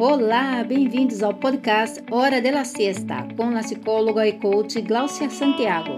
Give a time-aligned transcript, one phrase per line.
[0.00, 5.90] Olá, bem-vindos ao podcast Hora de la Siesta com a psicóloga e coach Glaucia Santiago,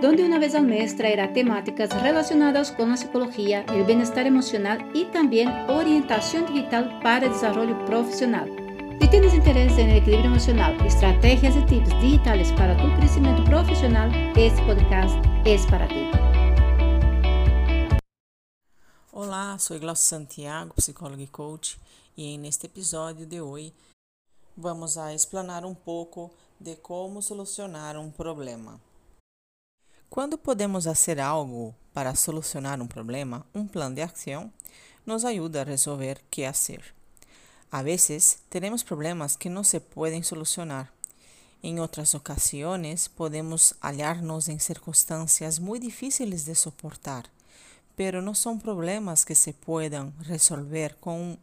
[0.00, 5.06] onde uma vez ao mês trairá temáticas relacionadas com a psicologia, o bem-estar emocional e
[5.06, 8.46] também orientação digital para desenvolvimento profissional.
[9.02, 14.64] Se tienes interesse em equilíbrio emocional, estratégias e tips digitais para tu crescimento profissional, este
[14.66, 16.08] podcast é para ti.
[19.12, 21.76] Olá, sou Glaucia Santiago, psicóloga e coach
[22.18, 23.72] e neste episódio de hoje
[24.56, 28.80] vamos a explanar um pouco de como solucionar um problema.
[30.10, 34.52] Quando podemos fazer algo para solucionar um problema, um plano de ação
[35.06, 36.92] nos ajuda a resolver o que fazer.
[37.70, 40.92] A vezes, temos problemas que não se podem solucionar.
[41.62, 47.30] Em outras ocasiões, podemos hallar-nos em circunstâncias muito difíceis de suportar,
[47.94, 51.38] pero não são problemas que se puedan resolver com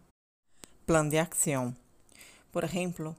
[0.86, 1.76] Plan de acción.
[2.52, 3.16] Por ejemplo,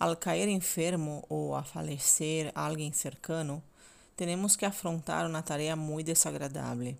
[0.00, 3.62] al caer enfermo o a falecer alguém cercano,
[4.16, 6.98] temos que afrontar uma tarefa muito desagradable.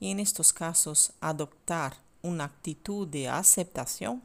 [0.00, 4.22] E em estes casos, adoptar uma atitude de aceptação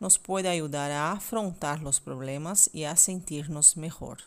[0.00, 4.18] nos pode ajudar a afrontar os problemas e a sentir-nos melhor.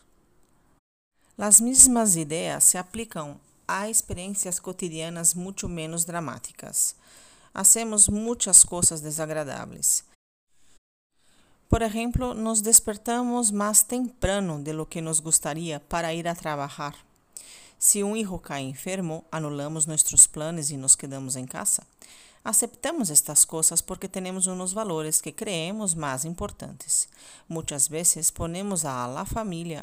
[1.36, 3.38] As mesmas ideias se aplicam
[3.68, 6.96] a experiências cotidianas muito menos dramáticas.
[7.52, 10.02] Hacemos muitas coisas desagradáveis,
[11.68, 16.94] por exemplo, nos despertamos mais temprano de lo que nos gostaria para ir a trabalhar.
[17.78, 21.86] Se um hijo cai enfermo, anulamos nossos planos e nos quedamos em casa.
[22.44, 27.08] Aceptamos estas coisas porque temos uns valores que creemos mais importantes.
[27.48, 29.24] Muitas vezes ponemos a la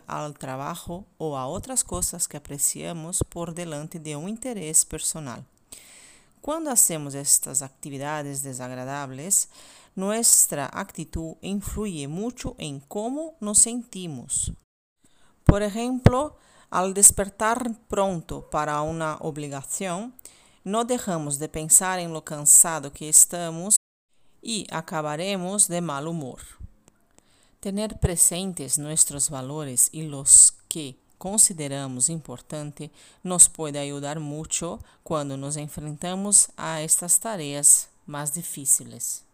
[0.07, 5.43] ao trabalho ou a outras coisas que apreciamos por delante de um interesse personal.
[6.39, 9.47] Quando hacemos estas atividades desagradáveis,
[9.95, 14.53] nuestra actitud influye mucho en cómo nos sentimos.
[15.44, 16.38] Por ejemplo,
[16.70, 20.14] al despertar pronto para una obligación,
[20.64, 23.76] no dejamos de pensar en lo cansado que estamos
[24.42, 26.39] y acabaremos de mal humor.
[27.60, 35.58] Tener presentes nuestros valores y los que consideramos importante nos puede ayudar mucho cuando nos
[35.58, 39.26] enfrentamos a estas tareas más difíciles.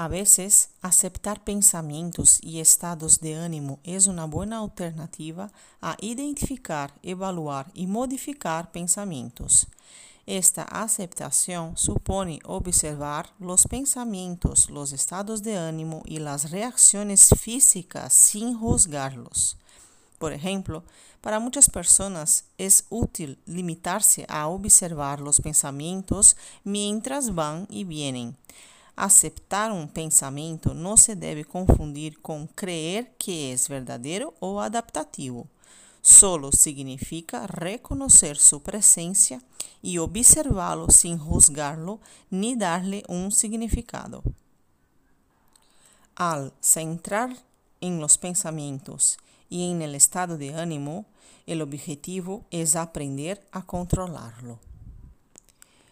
[0.00, 5.50] A vezes, aceptar pensamentos e estados de ânimo é uma boa alternativa
[5.82, 9.66] a identificar, evaluar e modificar pensamentos.
[10.24, 18.56] Esta aceptação supõe observar os pensamentos, os estados de ânimo e as reações físicas sem
[18.56, 19.56] juzgá-los.
[20.16, 20.80] Por exemplo,
[21.20, 28.32] para muitas pessoas é útil limitar-se a observar os pensamentos mientras vão e vêm
[29.00, 35.48] Aceptar um pensamento não se deve confundir com crer que é verdadeiro ou adaptativo.
[36.02, 39.40] Solo significa reconhecer sua presença
[39.84, 44.20] e observá-lo sem juzgá-lo ni dar-lhe um significado.
[46.16, 47.32] Al centrar
[47.80, 49.16] em los pensamentos
[49.48, 51.06] e em el estado de ânimo,
[51.46, 54.58] el objetivo es aprender a controlarlo.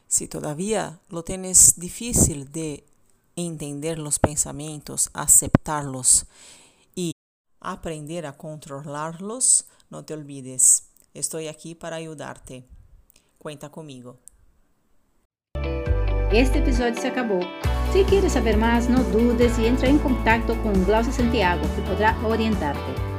[0.08, 2.84] Si todavía lo tienes difícil de
[3.36, 6.24] entender os pensamentos, aceptarlos
[6.96, 7.10] e
[7.60, 10.88] aprender a controlarlos, não te olvides.
[11.14, 12.64] Estou aqui para ajudar-te.
[13.38, 14.16] Cuenta comigo.
[16.32, 17.40] Este episódio se acabou.
[17.92, 22.16] Se quieres saber mais, não dudes e entra em contato com Glaucia Santiago, que poderá
[22.26, 23.15] orientar-te.